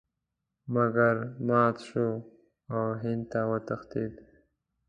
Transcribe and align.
مګر 0.73 1.15
مات 1.47 1.75
شو 1.87 2.07
او 2.75 2.85
هند 3.01 3.23
ته 3.31 3.39
وتښتېد. 3.49 4.13